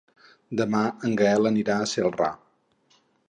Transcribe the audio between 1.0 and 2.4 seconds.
en Gaël anirà a Celrà.